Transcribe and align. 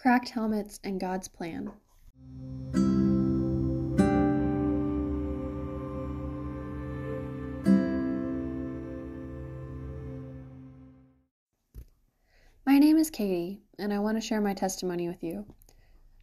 Cracked 0.00 0.30
Helmets 0.30 0.80
and 0.82 0.98
God's 0.98 1.28
Plan. 1.28 1.72
My 12.64 12.78
name 12.78 12.96
is 12.96 13.10
Katie, 13.10 13.60
and 13.78 13.92
I 13.92 13.98
want 13.98 14.16
to 14.16 14.22
share 14.22 14.40
my 14.40 14.54
testimony 14.54 15.06
with 15.06 15.22
you. 15.22 15.44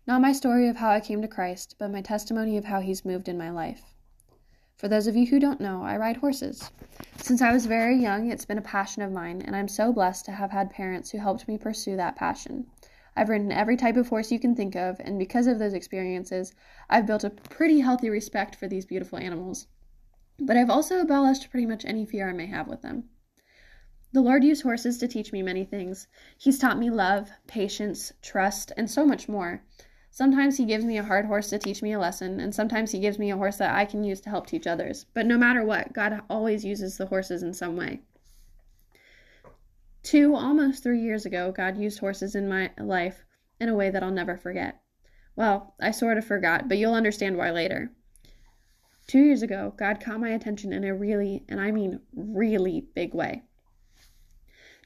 Not 0.07 0.21
my 0.21 0.31
story 0.31 0.67
of 0.69 0.77
how 0.77 0.89
I 0.89 0.99
came 0.99 1.21
to 1.21 1.27
Christ, 1.27 1.75
but 1.77 1.91
my 1.91 2.01
testimony 2.01 2.57
of 2.57 2.65
how 2.65 2.81
He's 2.81 3.05
moved 3.05 3.29
in 3.29 3.37
my 3.37 3.51
life. 3.51 3.83
For 4.75 4.87
those 4.87 5.05
of 5.05 5.15
you 5.15 5.27
who 5.27 5.39
don't 5.39 5.61
know, 5.61 5.83
I 5.83 5.97
ride 5.97 6.17
horses. 6.17 6.71
Since 7.17 7.43
I 7.43 7.53
was 7.53 7.67
very 7.67 8.01
young, 8.01 8.31
it's 8.31 8.45
been 8.45 8.57
a 8.57 8.61
passion 8.63 9.03
of 9.03 9.11
mine, 9.11 9.43
and 9.43 9.55
I'm 9.55 9.67
so 9.67 9.93
blessed 9.93 10.25
to 10.25 10.31
have 10.31 10.49
had 10.49 10.71
parents 10.71 11.11
who 11.11 11.19
helped 11.19 11.47
me 11.47 11.59
pursue 11.59 11.95
that 11.97 12.15
passion. 12.15 12.65
I've 13.17 13.29
ridden 13.29 13.51
every 13.51 13.75
type 13.75 13.97
of 13.97 14.09
horse 14.09 14.31
you 14.31 14.39
can 14.39 14.55
think 14.55 14.75
of, 14.75 14.99
and 14.99 15.17
because 15.17 15.47
of 15.47 15.57
those 15.57 15.73
experiences, 15.73 16.53
I've 16.87 17.07
built 17.07 17.23
a 17.23 17.31
pretty 17.31 17.79
healthy 17.79 18.11
respect 18.11 18.55
for 18.55 18.67
these 18.67 18.85
beautiful 18.85 19.17
animals. 19.17 19.65
But 20.37 20.55
I've 20.55 20.69
also 20.69 20.99
abolished 21.01 21.49
pretty 21.49 21.65
much 21.65 21.83
any 21.83 22.05
fear 22.05 22.29
I 22.29 22.33
may 22.33 22.45
have 22.45 22.67
with 22.67 22.83
them. 22.83 23.05
The 24.13 24.21
Lord 24.21 24.43
used 24.43 24.61
horses 24.61 24.99
to 24.99 25.07
teach 25.07 25.33
me 25.33 25.41
many 25.41 25.65
things. 25.65 26.07
He's 26.37 26.59
taught 26.59 26.77
me 26.77 26.91
love, 26.91 27.31
patience, 27.47 28.13
trust, 28.21 28.71
and 28.77 28.87
so 28.87 29.03
much 29.03 29.27
more. 29.27 29.63
Sometimes 30.11 30.57
He 30.57 30.65
gives 30.65 30.85
me 30.85 30.99
a 30.99 31.03
hard 31.03 31.25
horse 31.25 31.49
to 31.49 31.57
teach 31.57 31.81
me 31.81 31.93
a 31.93 31.99
lesson, 31.99 32.39
and 32.39 32.53
sometimes 32.53 32.91
He 32.91 32.99
gives 32.99 33.17
me 33.17 33.31
a 33.31 33.37
horse 33.37 33.57
that 33.57 33.73
I 33.73 33.85
can 33.85 34.03
use 34.03 34.21
to 34.21 34.29
help 34.29 34.45
teach 34.45 34.67
others. 34.67 35.07
But 35.15 35.25
no 35.25 35.39
matter 35.39 35.65
what, 35.65 35.91
God 35.91 36.21
always 36.29 36.63
uses 36.63 36.97
the 36.97 37.07
horses 37.07 37.41
in 37.41 37.55
some 37.55 37.75
way. 37.75 38.01
Two, 40.07 40.35
almost 40.35 40.83
three 40.83 41.01
years 41.01 41.25
ago, 41.25 41.51
God 41.51 41.77
used 41.77 41.99
horses 41.99 42.33
in 42.33 42.47
my 42.47 42.71
life 42.79 43.25
in 43.59 43.67
a 43.67 43.75
way 43.75 43.89
that 43.89 44.01
I'll 44.01 44.09
never 44.09 44.37
forget. 44.37 44.79
Well, 45.35 45.75
I 45.81 45.91
sort 45.91 46.17
of 46.17 46.23
forgot, 46.23 46.69
but 46.69 46.77
you'll 46.77 46.93
understand 46.93 47.35
why 47.35 47.51
later. 47.51 47.91
Two 49.05 49.19
years 49.19 49.41
ago, 49.41 49.73
God 49.75 49.99
caught 49.99 50.21
my 50.21 50.29
attention 50.29 50.71
in 50.71 50.85
a 50.85 50.95
really, 50.95 51.43
and 51.49 51.59
I 51.59 51.71
mean 51.71 51.99
really 52.15 52.87
big 52.95 53.13
way. 53.13 53.43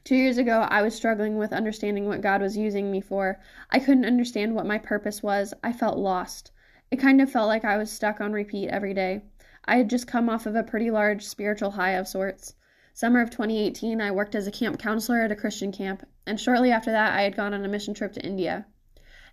Two 0.02 0.16
years 0.16 0.38
ago, 0.38 0.66
I 0.68 0.82
was 0.82 0.92
struggling 0.92 1.38
with 1.38 1.52
understanding 1.52 2.08
what 2.08 2.20
God 2.20 2.42
was 2.42 2.56
using 2.56 2.90
me 2.90 3.00
for. 3.00 3.38
I 3.70 3.78
couldn't 3.78 4.04
understand 4.04 4.56
what 4.56 4.66
my 4.66 4.78
purpose 4.78 5.22
was. 5.22 5.54
I 5.62 5.72
felt 5.72 5.98
lost. 5.98 6.50
It 6.90 6.96
kind 6.96 7.22
of 7.22 7.30
felt 7.30 7.46
like 7.46 7.64
I 7.64 7.76
was 7.76 7.92
stuck 7.92 8.20
on 8.20 8.32
repeat 8.32 8.70
every 8.70 8.92
day. 8.92 9.22
I 9.66 9.76
had 9.76 9.88
just 9.88 10.08
come 10.08 10.28
off 10.28 10.46
of 10.46 10.56
a 10.56 10.64
pretty 10.64 10.90
large 10.90 11.24
spiritual 11.24 11.70
high 11.70 11.92
of 11.92 12.08
sorts. 12.08 12.56
Summer 12.94 13.22
of 13.22 13.30
2018, 13.30 14.02
I 14.02 14.10
worked 14.10 14.34
as 14.34 14.46
a 14.46 14.52
camp 14.52 14.78
counselor 14.78 15.22
at 15.22 15.32
a 15.32 15.36
Christian 15.36 15.72
camp, 15.72 16.06
and 16.26 16.38
shortly 16.38 16.70
after 16.70 16.90
that, 16.90 17.14
I 17.14 17.22
had 17.22 17.34
gone 17.34 17.54
on 17.54 17.64
a 17.64 17.68
mission 17.68 17.94
trip 17.94 18.12
to 18.12 18.24
India. 18.24 18.66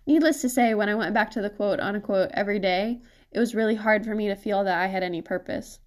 Needless 0.06 0.40
to 0.40 0.48
say, 0.48 0.72
when 0.72 0.88
I 0.88 0.94
went 0.94 1.12
back 1.12 1.30
to 1.32 1.42
the 1.42 1.50
quote 1.50 1.78
unquote 1.78 2.30
every 2.32 2.58
day, 2.58 3.02
it 3.30 3.38
was 3.38 3.54
really 3.54 3.74
hard 3.74 4.06
for 4.06 4.14
me 4.14 4.28
to 4.28 4.34
feel 4.34 4.64
that 4.64 4.80
I 4.80 4.86
had 4.86 5.02
any 5.02 5.20
purpose. 5.20 5.78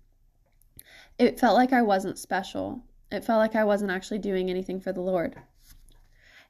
It 1.18 1.40
felt 1.40 1.56
like 1.56 1.74
I 1.74 1.82
wasn't 1.82 2.20
special. 2.20 2.84
It 3.12 3.26
felt 3.26 3.40
like 3.40 3.56
I 3.56 3.64
wasn't 3.64 3.92
actually 3.92 4.20
doing 4.20 4.52
anything 4.52 4.80
for 4.80 4.94
the 4.94 5.02
Lord. 5.02 5.36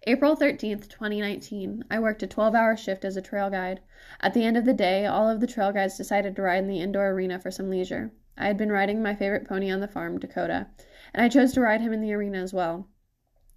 April 0.06 0.36
13th, 0.36 0.90
2019, 0.90 1.86
I 1.90 2.00
worked 2.00 2.22
a 2.22 2.28
12 2.28 2.54
hour 2.54 2.76
shift 2.76 3.06
as 3.06 3.16
a 3.16 3.22
trail 3.22 3.50
guide. 3.50 3.80
At 4.20 4.34
the 4.34 4.44
end 4.44 4.58
of 4.58 4.66
the 4.66 4.74
day, 4.74 5.06
all 5.06 5.30
of 5.30 5.40
the 5.40 5.48
trail 5.48 5.72
guides 5.72 5.96
decided 5.96 6.36
to 6.36 6.42
ride 6.42 6.64
in 6.64 6.68
the 6.68 6.82
indoor 6.82 7.12
arena 7.12 7.40
for 7.40 7.50
some 7.50 7.70
leisure. 7.70 8.12
I 8.38 8.48
had 8.48 8.58
been 8.58 8.72
riding 8.72 9.02
my 9.02 9.14
favorite 9.14 9.48
pony 9.48 9.70
on 9.70 9.80
the 9.80 9.88
farm, 9.88 10.20
Dakota, 10.20 10.68
and 11.14 11.24
I 11.24 11.30
chose 11.30 11.54
to 11.54 11.62
ride 11.62 11.82
him 11.82 11.94
in 11.94 12.02
the 12.02 12.14
arena 12.14 12.40
as 12.40 12.54
well. 12.54 12.88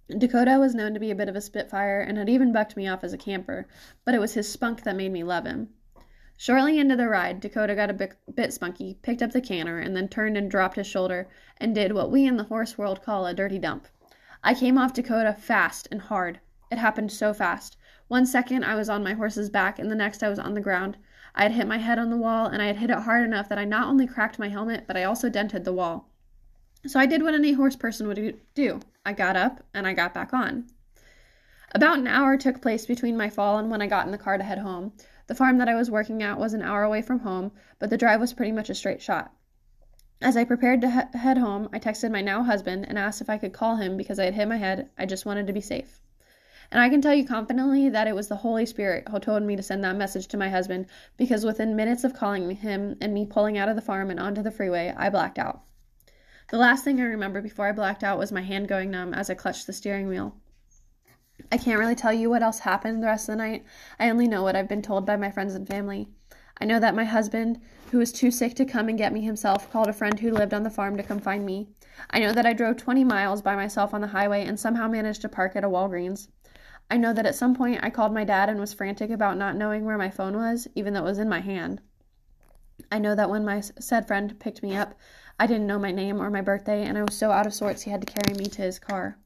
Dakota 0.07 0.59
was 0.59 0.75
known 0.75 0.93
to 0.93 0.99
be 0.99 1.11
a 1.11 1.15
bit 1.15 1.27
of 1.27 1.35
a 1.35 1.41
spitfire 1.41 1.99
and 1.99 2.17
had 2.17 2.29
even 2.29 2.53
bucked 2.53 2.77
me 2.77 2.87
off 2.87 3.03
as 3.03 3.11
a 3.11 3.17
camper, 3.17 3.67
but 4.05 4.13
it 4.13 4.19
was 4.19 4.35
his 4.35 4.47
spunk 4.47 4.83
that 4.83 4.95
made 4.95 5.11
me 5.11 5.23
love 5.23 5.45
him. 5.45 5.69
Shortly 6.37 6.77
into 6.77 6.95
the 6.95 7.09
ride, 7.09 7.39
Dakota 7.39 7.73
got 7.73 7.89
a 7.89 7.93
bit, 7.93 8.15
bit 8.33 8.53
spunky, 8.53 8.99
picked 9.01 9.23
up 9.23 9.31
the 9.31 9.41
canter, 9.41 9.79
and 9.79 9.95
then 9.95 10.07
turned 10.07 10.37
and 10.37 10.51
dropped 10.51 10.75
his 10.75 10.85
shoulder 10.85 11.27
and 11.57 11.73
did 11.73 11.93
what 11.93 12.11
we 12.11 12.27
in 12.27 12.37
the 12.37 12.43
horse 12.43 12.77
world 12.77 13.01
call 13.01 13.25
a 13.25 13.33
dirty 13.33 13.57
dump. 13.57 13.87
I 14.43 14.53
came 14.53 14.77
off 14.77 14.93
Dakota 14.93 15.33
fast 15.33 15.87
and 15.91 15.99
hard. 15.99 16.39
It 16.69 16.77
happened 16.77 17.11
so 17.11 17.33
fast. 17.33 17.75
One 18.07 18.27
second 18.27 18.63
I 18.63 18.75
was 18.75 18.87
on 18.87 19.03
my 19.03 19.13
horse's 19.13 19.49
back, 19.49 19.79
and 19.79 19.89
the 19.89 19.95
next 19.95 20.21
I 20.21 20.29
was 20.29 20.37
on 20.37 20.53
the 20.53 20.61
ground. 20.61 20.97
I 21.37 21.43
had 21.43 21.51
hit 21.51 21.67
my 21.67 21.77
head 21.77 21.99
on 21.99 22.09
the 22.09 22.17
wall, 22.17 22.47
and 22.47 22.63
I 22.63 22.65
had 22.65 22.77
hit 22.77 22.89
it 22.89 22.97
hard 22.97 23.23
enough 23.23 23.47
that 23.47 23.59
I 23.59 23.63
not 23.63 23.87
only 23.87 24.07
cracked 24.07 24.39
my 24.39 24.49
helmet, 24.49 24.85
but 24.87 24.97
I 24.97 25.03
also 25.03 25.29
dented 25.29 25.65
the 25.65 25.71
wall. 25.71 26.09
So 26.87 26.99
I 26.99 27.05
did 27.05 27.21
what 27.21 27.35
any 27.35 27.53
horse 27.53 27.75
person 27.75 28.07
would 28.07 28.39
do 28.55 28.79
I 29.05 29.13
got 29.13 29.35
up 29.35 29.63
and 29.73 29.85
I 29.85 29.93
got 29.93 30.15
back 30.15 30.33
on. 30.33 30.65
About 31.75 31.99
an 31.99 32.07
hour 32.07 32.37
took 32.37 32.59
place 32.59 32.87
between 32.87 33.15
my 33.15 33.29
fall 33.29 33.59
and 33.59 33.69
when 33.69 33.83
I 33.83 33.87
got 33.87 34.05
in 34.05 34.11
the 34.11 34.17
car 34.17 34.37
to 34.37 34.43
head 34.43 34.57
home. 34.57 34.93
The 35.27 35.35
farm 35.35 35.59
that 35.59 35.69
I 35.69 35.75
was 35.75 35.91
working 35.91 36.23
at 36.23 36.39
was 36.39 36.53
an 36.53 36.63
hour 36.63 36.81
away 36.81 37.03
from 37.03 37.19
home, 37.19 37.51
but 37.77 37.91
the 37.91 37.97
drive 37.97 38.19
was 38.19 38.33
pretty 38.33 38.51
much 38.51 38.71
a 38.71 38.75
straight 38.75 39.01
shot. 39.01 39.31
As 40.21 40.35
I 40.35 40.43
prepared 40.43 40.81
to 40.81 40.89
he- 40.89 41.17
head 41.19 41.37
home, 41.37 41.69
I 41.71 41.77
texted 41.77 42.11
my 42.11 42.21
now 42.21 42.41
husband 42.41 42.85
and 42.89 42.97
asked 42.97 43.21
if 43.21 43.29
I 43.29 43.37
could 43.37 43.53
call 43.53 43.75
him 43.75 43.95
because 43.95 44.17
I 44.17 44.25
had 44.25 44.33
hit 44.33 44.47
my 44.47 44.57
head. 44.57 44.89
I 44.97 45.05
just 45.05 45.25
wanted 45.25 45.45
to 45.45 45.53
be 45.53 45.61
safe. 45.61 45.99
And 46.71 46.81
I 46.81 46.89
can 46.89 47.01
tell 47.01 47.13
you 47.13 47.25
confidently 47.25 47.89
that 47.89 48.07
it 48.07 48.15
was 48.15 48.27
the 48.27 48.35
Holy 48.35 48.65
Spirit 48.65 49.07
who 49.09 49.19
told 49.19 49.43
me 49.43 49.55
to 49.55 49.63
send 49.63 49.83
that 49.83 49.95
message 49.95 50.27
to 50.27 50.37
my 50.37 50.49
husband 50.49 50.87
because 51.15 51.45
within 51.45 51.75
minutes 51.75 52.03
of 52.03 52.13
calling 52.13 52.49
him 52.51 52.97
and 52.99 53.13
me 53.13 53.25
pulling 53.25 53.57
out 53.57 53.69
of 53.69 53.75
the 53.75 53.81
farm 53.81 54.09
and 54.09 54.19
onto 54.19 54.41
the 54.41 54.51
freeway, 54.51 54.93
I 54.97 55.09
blacked 55.09 55.39
out. 55.39 55.61
The 56.49 56.57
last 56.57 56.83
thing 56.83 56.99
I 56.99 57.05
remember 57.05 57.41
before 57.41 57.67
I 57.67 57.73
blacked 57.73 58.03
out 58.03 58.17
was 58.17 58.31
my 58.31 58.41
hand 58.41 58.67
going 58.67 58.91
numb 58.91 59.13
as 59.13 59.29
I 59.29 59.33
clutched 59.33 59.67
the 59.67 59.73
steering 59.73 60.07
wheel. 60.07 60.35
I 61.51 61.57
can't 61.57 61.79
really 61.79 61.95
tell 61.95 62.13
you 62.13 62.29
what 62.29 62.41
else 62.41 62.59
happened 62.59 63.01
the 63.01 63.07
rest 63.07 63.29
of 63.29 63.33
the 63.33 63.43
night. 63.43 63.63
I 63.99 64.09
only 64.09 64.27
know 64.27 64.43
what 64.43 64.55
I've 64.55 64.67
been 64.67 64.81
told 64.81 65.05
by 65.05 65.15
my 65.15 65.29
friends 65.31 65.55
and 65.55 65.67
family. 65.67 66.07
I 66.59 66.65
know 66.65 66.79
that 66.79 66.95
my 66.95 67.03
husband, 67.03 67.61
who 67.91 67.99
was 67.99 68.11
too 68.11 68.31
sick 68.31 68.55
to 68.55 68.65
come 68.65 68.89
and 68.89 68.97
get 68.97 69.13
me 69.13 69.21
himself, 69.21 69.71
called 69.71 69.87
a 69.87 69.93
friend 69.93 70.19
who 70.19 70.31
lived 70.31 70.53
on 70.53 70.63
the 70.63 70.69
farm 70.69 70.97
to 70.97 71.03
come 71.03 71.19
find 71.19 71.45
me. 71.45 71.69
I 72.09 72.19
know 72.19 72.31
that 72.33 72.45
I 72.45 72.53
drove 72.53 72.77
20 72.77 73.03
miles 73.03 73.41
by 73.41 73.55
myself 73.55 73.93
on 73.93 74.01
the 74.01 74.07
highway 74.07 74.45
and 74.45 74.59
somehow 74.59 74.87
managed 74.87 75.21
to 75.21 75.29
park 75.29 75.55
at 75.55 75.63
a 75.63 75.69
Walgreens. 75.69 76.29
I 76.89 76.97
know 76.97 77.11
that 77.13 77.25
at 77.25 77.35
some 77.35 77.53
point 77.53 77.83
I 77.83 77.89
called 77.89 78.13
my 78.13 78.23
dad 78.23 78.49
and 78.49 78.59
was 78.59 78.73
frantic 78.73 79.09
about 79.09 79.37
not 79.37 79.57
knowing 79.57 79.83
where 79.83 79.97
my 79.97 80.09
phone 80.09 80.37
was, 80.37 80.67
even 80.73 80.93
though 80.93 81.01
it 81.01 81.09
was 81.09 81.19
in 81.19 81.27
my 81.27 81.41
hand. 81.41 81.81
I 82.91 82.99
know 82.99 83.13
that 83.15 83.29
when 83.29 83.43
my 83.43 83.59
said 83.59 84.07
friend 84.07 84.39
picked 84.39 84.63
me 84.63 84.75
up, 84.75 84.95
I 85.39 85.47
didn't 85.47 85.67
know 85.67 85.79
my 85.79 85.91
name 85.91 86.21
or 86.21 86.29
my 86.29 86.41
birthday, 86.41 86.83
and 86.83 86.97
I 86.97 87.03
was 87.03 87.15
so 87.15 87.31
out 87.31 87.45
of 87.45 87.53
sorts 87.53 87.81
he 87.81 87.91
had 87.91 88.05
to 88.05 88.13
carry 88.13 88.37
me 88.37 88.45
to 88.45 88.61
his 88.61 88.79
car. 88.79 89.17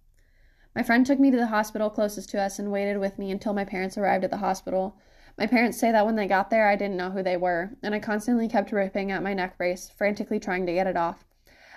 My 0.75 0.83
friend 0.83 1.05
took 1.05 1.19
me 1.19 1.29
to 1.29 1.37
the 1.37 1.47
hospital 1.47 1.89
closest 1.89 2.29
to 2.29 2.41
us 2.41 2.57
and 2.57 2.71
waited 2.71 2.97
with 2.97 3.19
me 3.19 3.29
until 3.29 3.53
my 3.53 3.65
parents 3.65 3.97
arrived 3.97 4.23
at 4.23 4.31
the 4.31 4.37
hospital. 4.37 4.97
My 5.37 5.45
parents 5.45 5.77
say 5.77 5.91
that 5.91 6.05
when 6.05 6.15
they 6.15 6.27
got 6.27 6.49
there, 6.49 6.67
I 6.67 6.75
didn't 6.75 6.97
know 6.97 7.11
who 7.11 7.21
they 7.21 7.37
were, 7.37 7.77
and 7.83 7.93
I 7.93 7.99
constantly 7.99 8.47
kept 8.47 8.71
ripping 8.71 9.11
at 9.11 9.21
my 9.21 9.33
neck 9.33 9.57
brace, 9.57 9.89
frantically 9.89 10.39
trying 10.39 10.65
to 10.65 10.73
get 10.73 10.87
it 10.87 10.97
off. 10.97 11.25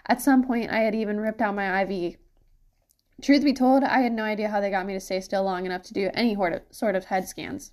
At 0.06 0.22
some 0.22 0.44
point, 0.44 0.70
I 0.70 0.80
had 0.80 0.94
even 0.94 1.20
ripped 1.20 1.42
out 1.42 1.54
my 1.54 1.82
IV. 1.82 2.16
Truth 3.22 3.44
be 3.44 3.52
told, 3.52 3.84
I 3.84 4.00
had 4.00 4.12
no 4.12 4.24
idea 4.24 4.48
how 4.48 4.60
they 4.60 4.70
got 4.70 4.86
me 4.86 4.94
to 4.94 5.00
stay 5.00 5.20
still 5.20 5.44
long 5.44 5.66
enough 5.66 5.82
to 5.84 5.94
do 5.94 6.10
any 6.14 6.36
sort 6.70 6.96
of 6.96 7.04
head 7.04 7.28
scans. 7.28 7.72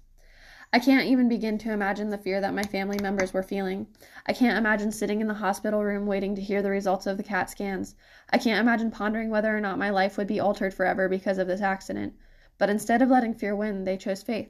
I 0.73 0.79
can't 0.79 1.07
even 1.07 1.27
begin 1.27 1.57
to 1.57 1.73
imagine 1.73 2.09
the 2.09 2.17
fear 2.17 2.39
that 2.39 2.53
my 2.53 2.63
family 2.63 2.97
members 3.01 3.33
were 3.33 3.43
feeling. 3.43 3.87
I 4.25 4.31
can't 4.31 4.57
imagine 4.57 4.91
sitting 4.93 5.19
in 5.19 5.27
the 5.27 5.33
hospital 5.33 5.83
room 5.83 6.05
waiting 6.05 6.33
to 6.35 6.41
hear 6.41 6.61
the 6.61 6.69
results 6.69 7.07
of 7.07 7.17
the 7.17 7.23
CAT 7.23 7.49
scans. 7.49 7.95
I 8.29 8.37
can't 8.37 8.61
imagine 8.61 8.89
pondering 8.91 9.29
whether 9.29 9.55
or 9.55 9.59
not 9.59 9.77
my 9.77 9.89
life 9.89 10.17
would 10.17 10.27
be 10.27 10.39
altered 10.39 10.73
forever 10.73 11.09
because 11.09 11.37
of 11.37 11.47
this 11.47 11.59
accident. 11.59 12.13
But 12.57 12.69
instead 12.69 13.01
of 13.01 13.09
letting 13.09 13.33
fear 13.33 13.53
win, 13.53 13.83
they 13.83 13.97
chose 13.97 14.23
faith. 14.23 14.49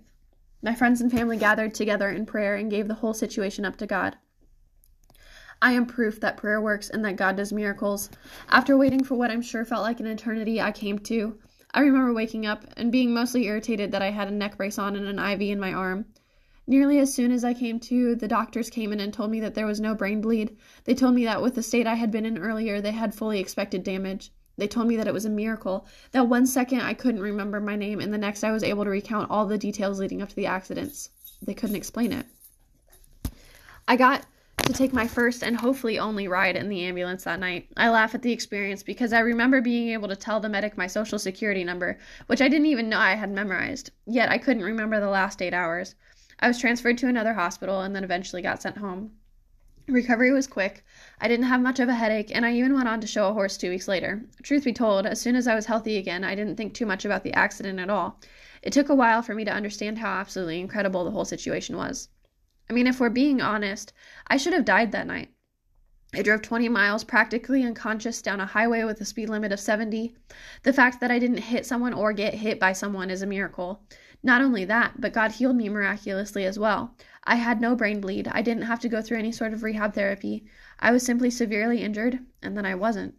My 0.61 0.75
friends 0.75 1.01
and 1.01 1.11
family 1.11 1.37
gathered 1.37 1.73
together 1.73 2.09
in 2.09 2.27
prayer 2.27 2.55
and 2.55 2.69
gave 2.69 2.87
the 2.87 2.95
whole 2.95 3.15
situation 3.15 3.65
up 3.65 3.77
to 3.77 3.87
God. 3.87 4.17
I 5.61 5.73
am 5.73 5.85
proof 5.85 6.19
that 6.19 6.37
prayer 6.37 6.59
works 6.59 6.89
and 6.89 7.05
that 7.05 7.17
God 7.17 7.37
does 7.37 7.53
miracles. 7.53 8.09
After 8.49 8.75
waiting 8.75 9.03
for 9.03 9.15
what 9.15 9.29
I'm 9.29 9.43
sure 9.43 9.63
felt 9.63 9.83
like 9.83 9.99
an 9.99 10.07
eternity, 10.07 10.59
I 10.59 10.71
came 10.71 10.97
to. 10.99 11.37
I 11.73 11.81
remember 11.81 12.13
waking 12.13 12.45
up 12.45 12.65
and 12.75 12.91
being 12.91 13.13
mostly 13.13 13.45
irritated 13.45 13.91
that 13.91 14.01
I 14.01 14.09
had 14.09 14.27
a 14.27 14.31
neck 14.31 14.57
brace 14.57 14.79
on 14.79 14.95
and 14.95 15.07
an 15.07 15.19
IV 15.19 15.41
in 15.41 15.59
my 15.59 15.71
arm. 15.71 16.05
Nearly 16.67 16.99
as 16.99 17.13
soon 17.13 17.31
as 17.31 17.43
I 17.43 17.53
came 17.53 17.79
to, 17.81 18.15
the 18.15 18.27
doctors 18.27 18.69
came 18.69 18.91
in 18.91 18.99
and 18.99 19.13
told 19.13 19.29
me 19.29 19.39
that 19.39 19.55
there 19.55 19.65
was 19.65 19.79
no 19.79 19.93
brain 19.93 20.21
bleed. 20.21 20.55
They 20.85 20.95
told 20.95 21.15
me 21.15 21.25
that 21.25 21.41
with 21.41 21.55
the 21.55 21.63
state 21.63 21.85
I 21.85 21.95
had 21.95 22.11
been 22.11 22.25
in 22.25 22.37
earlier, 22.37 22.81
they 22.81 22.91
had 22.91 23.13
fully 23.13 23.39
expected 23.39 23.83
damage. 23.83 24.31
They 24.57 24.67
told 24.67 24.87
me 24.87 24.95
that 24.97 25.07
it 25.07 25.13
was 25.13 25.25
a 25.25 25.29
miracle, 25.29 25.87
that 26.11 26.27
one 26.27 26.45
second 26.45 26.81
I 26.81 26.93
couldn't 26.93 27.21
remember 27.21 27.59
my 27.59 27.75
name, 27.75 27.99
and 27.99 28.13
the 28.13 28.17
next 28.17 28.43
I 28.43 28.51
was 28.51 28.63
able 28.63 28.83
to 28.83 28.89
recount 28.89 29.31
all 29.31 29.45
the 29.45 29.57
details 29.57 29.99
leading 29.99 30.21
up 30.21 30.29
to 30.29 30.35
the 30.35 30.45
accidents. 30.45 31.09
They 31.41 31.53
couldn't 31.53 31.75
explain 31.75 32.11
it. 32.11 32.25
I 33.87 33.95
got 33.95 34.25
to 34.63 34.73
take 34.73 34.93
my 34.93 35.07
first 35.07 35.43
and 35.43 35.57
hopefully 35.57 35.99
only 35.99 36.27
ride 36.27 36.55
in 36.55 36.69
the 36.69 36.83
ambulance 36.85 37.23
that 37.23 37.39
night. 37.39 37.67
I 37.77 37.89
laugh 37.89 38.15
at 38.15 38.21
the 38.21 38.31
experience 38.31 38.83
because 38.83 39.13
I 39.13 39.19
remember 39.19 39.61
being 39.61 39.89
able 39.89 40.07
to 40.07 40.15
tell 40.15 40.39
the 40.39 40.49
medic 40.49 40.77
my 40.77 40.87
social 40.87 41.19
security 41.19 41.63
number, 41.63 41.97
which 42.27 42.41
I 42.41 42.47
didn't 42.47 42.67
even 42.67 42.89
know 42.89 42.99
I 42.99 43.15
had 43.15 43.31
memorized. 43.31 43.91
Yet 44.05 44.29
I 44.29 44.37
couldn't 44.37 44.63
remember 44.63 44.99
the 44.99 45.09
last 45.09 45.41
eight 45.41 45.53
hours. 45.53 45.95
I 46.39 46.47
was 46.47 46.59
transferred 46.59 46.97
to 46.99 47.07
another 47.07 47.33
hospital 47.33 47.81
and 47.81 47.95
then 47.95 48.03
eventually 48.03 48.41
got 48.41 48.61
sent 48.61 48.77
home. 48.77 49.11
Recovery 49.87 50.31
was 50.31 50.47
quick. 50.47 50.85
I 51.19 51.27
didn't 51.27 51.47
have 51.47 51.59
much 51.59 51.79
of 51.79 51.89
a 51.89 51.95
headache, 51.95 52.33
and 52.33 52.45
I 52.45 52.53
even 52.53 52.73
went 52.73 52.87
on 52.87 53.01
to 53.01 53.07
show 53.07 53.27
a 53.27 53.33
horse 53.33 53.57
two 53.57 53.69
weeks 53.69 53.87
later. 53.87 54.21
Truth 54.43 54.63
be 54.63 54.73
told, 54.73 55.05
as 55.05 55.19
soon 55.19 55.35
as 55.35 55.47
I 55.47 55.55
was 55.55 55.65
healthy 55.65 55.97
again, 55.97 56.23
I 56.23 56.35
didn't 56.35 56.55
think 56.55 56.73
too 56.73 56.85
much 56.85 57.03
about 57.03 57.23
the 57.23 57.33
accident 57.33 57.79
at 57.79 57.89
all. 57.89 58.19
It 58.61 58.73
took 58.73 58.89
a 58.89 58.95
while 58.95 59.21
for 59.21 59.33
me 59.33 59.43
to 59.43 59.51
understand 59.51 59.97
how 59.97 60.11
absolutely 60.11 60.59
incredible 60.59 61.03
the 61.03 61.11
whole 61.11 61.25
situation 61.25 61.75
was. 61.77 62.09
I 62.71 62.73
mean, 62.73 62.87
if 62.87 63.01
we're 63.01 63.09
being 63.09 63.41
honest, 63.41 63.91
I 64.27 64.37
should 64.37 64.53
have 64.53 64.63
died 64.63 64.93
that 64.93 65.05
night. 65.05 65.27
I 66.15 66.21
drove 66.21 66.41
20 66.41 66.69
miles 66.69 67.03
practically 67.03 67.65
unconscious 67.65 68.21
down 68.21 68.39
a 68.39 68.45
highway 68.45 68.85
with 68.85 69.01
a 69.01 69.05
speed 69.05 69.27
limit 69.27 69.51
of 69.51 69.59
70. 69.59 70.15
The 70.63 70.71
fact 70.71 71.01
that 71.01 71.11
I 71.11 71.19
didn't 71.19 71.39
hit 71.39 71.65
someone 71.65 71.91
or 71.91 72.13
get 72.13 72.33
hit 72.33 72.61
by 72.61 72.71
someone 72.71 73.09
is 73.09 73.21
a 73.21 73.27
miracle. 73.27 73.83
Not 74.23 74.41
only 74.41 74.63
that, 74.63 75.01
but 75.01 75.11
God 75.11 75.33
healed 75.33 75.57
me 75.57 75.67
miraculously 75.67 76.45
as 76.45 76.57
well. 76.57 76.95
I 77.25 77.35
had 77.35 77.59
no 77.59 77.75
brain 77.75 77.99
bleed. 77.99 78.29
I 78.29 78.41
didn't 78.41 78.63
have 78.63 78.79
to 78.79 78.89
go 78.89 79.01
through 79.01 79.19
any 79.19 79.33
sort 79.33 79.51
of 79.51 79.63
rehab 79.63 79.93
therapy. 79.93 80.45
I 80.79 80.93
was 80.93 81.03
simply 81.03 81.29
severely 81.29 81.83
injured, 81.83 82.19
and 82.41 82.55
then 82.55 82.65
I 82.65 82.75
wasn't. 82.75 83.15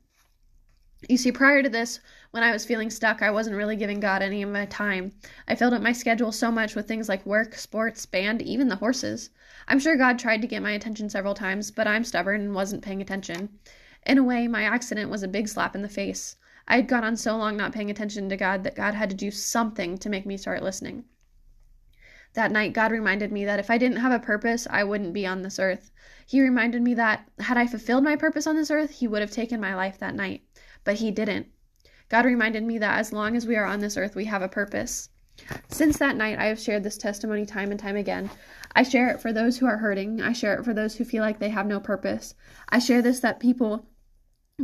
You 1.08 1.16
see, 1.16 1.32
prior 1.32 1.64
to 1.64 1.68
this, 1.68 1.98
when 2.30 2.44
I 2.44 2.52
was 2.52 2.64
feeling 2.64 2.88
stuck, 2.88 3.22
I 3.22 3.30
wasn't 3.32 3.56
really 3.56 3.74
giving 3.74 3.98
God 3.98 4.22
any 4.22 4.40
of 4.40 4.50
my 4.50 4.66
time. 4.66 5.12
I 5.48 5.56
filled 5.56 5.74
up 5.74 5.82
my 5.82 5.90
schedule 5.90 6.30
so 6.30 6.52
much 6.52 6.76
with 6.76 6.86
things 6.86 7.08
like 7.08 7.26
work, 7.26 7.56
sports, 7.56 8.06
band, 8.06 8.40
even 8.40 8.68
the 8.68 8.76
horses. 8.76 9.30
I'm 9.66 9.80
sure 9.80 9.96
God 9.96 10.16
tried 10.16 10.42
to 10.42 10.46
get 10.46 10.62
my 10.62 10.70
attention 10.70 11.10
several 11.10 11.34
times, 11.34 11.72
but 11.72 11.88
I'm 11.88 12.04
stubborn 12.04 12.40
and 12.40 12.54
wasn't 12.54 12.84
paying 12.84 13.02
attention. 13.02 13.48
In 14.06 14.18
a 14.18 14.22
way, 14.22 14.46
my 14.46 14.62
accident 14.62 15.10
was 15.10 15.24
a 15.24 15.28
big 15.28 15.48
slap 15.48 15.74
in 15.74 15.82
the 15.82 15.88
face. 15.88 16.36
I 16.68 16.76
had 16.76 16.86
gone 16.86 17.02
on 17.02 17.16
so 17.16 17.36
long 17.36 17.56
not 17.56 17.72
paying 17.72 17.90
attention 17.90 18.28
to 18.28 18.36
God 18.36 18.62
that 18.62 18.76
God 18.76 18.94
had 18.94 19.10
to 19.10 19.16
do 19.16 19.32
something 19.32 19.98
to 19.98 20.08
make 20.08 20.24
me 20.24 20.36
start 20.36 20.62
listening. 20.62 21.04
That 22.34 22.52
night, 22.52 22.72
God 22.72 22.92
reminded 22.92 23.32
me 23.32 23.44
that 23.44 23.58
if 23.58 23.70
I 23.70 23.76
didn't 23.76 23.98
have 23.98 24.12
a 24.12 24.24
purpose, 24.24 24.68
I 24.70 24.84
wouldn't 24.84 25.12
be 25.12 25.26
on 25.26 25.42
this 25.42 25.58
earth. 25.58 25.90
He 26.26 26.40
reminded 26.40 26.80
me 26.80 26.94
that, 26.94 27.28
had 27.40 27.58
I 27.58 27.66
fulfilled 27.66 28.04
my 28.04 28.14
purpose 28.14 28.46
on 28.46 28.54
this 28.54 28.70
earth, 28.70 28.90
He 28.90 29.08
would 29.08 29.20
have 29.20 29.32
taken 29.32 29.60
my 29.60 29.74
life 29.74 29.98
that 29.98 30.14
night. 30.14 30.42
But 30.84 30.96
He 30.96 31.10
didn't. 31.10 31.46
God 32.08 32.24
reminded 32.24 32.64
me 32.64 32.78
that 32.78 32.98
as 32.98 33.12
long 33.12 33.36
as 33.36 33.46
we 33.46 33.56
are 33.56 33.64
on 33.64 33.80
this 33.80 33.96
earth, 33.96 34.14
we 34.14 34.26
have 34.26 34.42
a 34.42 34.48
purpose. 34.48 35.08
Since 35.68 35.96
that 35.98 36.16
night, 36.16 36.38
I 36.38 36.44
have 36.44 36.60
shared 36.60 36.82
this 36.82 36.98
testimony 36.98 37.46
time 37.46 37.70
and 37.70 37.80
time 37.80 37.96
again. 37.96 38.28
I 38.74 38.82
share 38.82 39.08
it 39.08 39.20
for 39.20 39.32
those 39.32 39.58
who 39.58 39.66
are 39.66 39.78
hurting. 39.78 40.20
I 40.20 40.32
share 40.32 40.54
it 40.54 40.64
for 40.64 40.74
those 40.74 40.96
who 40.96 41.04
feel 41.04 41.22
like 41.22 41.38
they 41.38 41.48
have 41.48 41.66
no 41.66 41.80
purpose. 41.80 42.34
I 42.68 42.78
share 42.78 43.00
this 43.00 43.20
that 43.20 43.40
people 43.40 43.86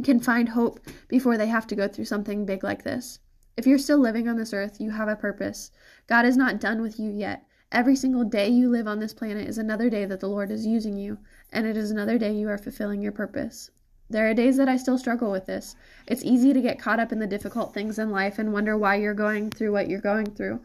can 0.05 0.21
find 0.21 0.51
hope 0.51 0.81
before 1.09 1.39
they 1.39 1.47
have 1.47 1.67
to 1.69 1.75
go 1.75 1.89
through 1.89 2.05
something 2.05 2.45
big 2.45 2.63
like 2.63 2.85
this. 2.85 3.21
If 3.57 3.67
you're 3.67 3.79
still 3.79 3.99
living 3.99 4.29
on 4.29 4.37
this 4.37 4.53
earth, 4.53 4.79
you 4.79 4.91
have 4.91 5.09
a 5.09 5.17
purpose. 5.17 5.71
God 6.07 6.27
is 6.27 6.37
not 6.37 6.61
done 6.61 6.83
with 6.83 7.01
you 7.01 7.11
yet. 7.11 7.47
Every 7.73 7.97
single 7.97 8.25
day 8.25 8.49
you 8.49 8.71
live 8.71 8.87
on 8.87 9.01
this 9.01 9.15
planet 9.15 9.49
is 9.49 9.59
another 9.59 9.91
day 9.91 10.05
that 10.05 10.21
the 10.21 10.29
Lord 10.29 10.51
is 10.51 10.67
using 10.67 10.97
you, 10.97 11.19
and 11.51 11.67
it 11.67 11.77
is 11.77 11.91
another 11.91 12.19
day 12.19 12.33
you 12.33 12.49
are 12.49 12.59
fulfilling 12.59 13.03
your 13.03 13.13
purpose. 13.13 13.71
There 14.11 14.29
are 14.29 14.35
days 14.35 14.57
that 14.57 14.69
I 14.69 14.79
still 14.79 14.97
struggle 14.97 15.31
with 15.31 15.47
this. 15.47 15.77
It's 16.07 16.25
easy 16.25 16.55
to 16.55 16.63
get 16.63 16.79
caught 16.79 16.99
up 16.99 17.13
in 17.13 17.19
the 17.19 17.27
difficult 17.27 17.75
things 17.75 17.99
in 17.99 18.11
life 18.11 18.39
and 18.39 18.53
wonder 18.53 18.77
why 18.77 18.95
you're 18.95 19.13
going 19.13 19.51
through 19.51 19.73
what 19.73 19.89
you're 19.89 20.01
going 20.01 20.31
through. 20.31 20.61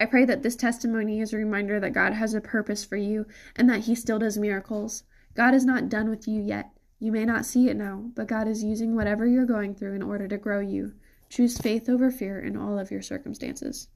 I 0.00 0.06
pray 0.06 0.24
that 0.24 0.42
this 0.42 0.56
testimony 0.56 1.20
is 1.20 1.32
a 1.32 1.36
reminder 1.36 1.78
that 1.78 1.92
God 1.92 2.14
has 2.14 2.32
a 2.32 2.40
purpose 2.40 2.84
for 2.84 2.96
you 2.96 3.26
and 3.54 3.68
that 3.68 3.80
He 3.80 3.94
still 3.94 4.18
does 4.18 4.38
miracles. 4.38 5.04
God 5.34 5.54
is 5.54 5.64
not 5.64 5.88
done 5.88 6.08
with 6.08 6.26
you 6.26 6.40
yet. 6.40 6.70
You 6.98 7.12
may 7.12 7.24
not 7.24 7.44
see 7.44 7.68
it 7.68 7.76
now, 7.76 8.10
but 8.14 8.26
God 8.26 8.48
is 8.48 8.64
using 8.64 8.96
whatever 8.96 9.26
you're 9.26 9.44
going 9.44 9.74
through 9.74 9.94
in 9.94 10.02
order 10.02 10.26
to 10.28 10.38
grow 10.38 10.60
you. 10.60 10.94
Choose 11.28 11.58
faith 11.58 11.88
over 11.88 12.10
fear 12.10 12.40
in 12.40 12.56
all 12.56 12.78
of 12.78 12.90
your 12.90 13.02
circumstances. 13.02 13.88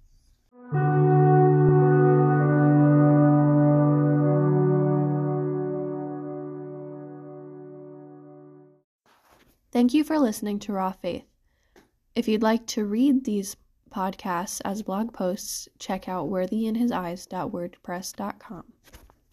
Thank 9.77 9.93
you 9.93 10.05
for 10.05 10.19
listening 10.19 10.59
to 10.61 10.73
Raw 10.73 10.93
Faith. 10.93 11.27
If 12.15 12.29
you'd 12.29 12.43
like 12.43 12.67
to 12.69 12.87
read 12.87 13.27
these 13.27 13.57
podcasts 13.95 14.63
as 14.65 14.83
blog 14.83 15.13
posts, 15.13 15.69
check 15.79 16.09
out 16.09 16.31
worthyinhiseyes.wordpress.com. 16.31 18.65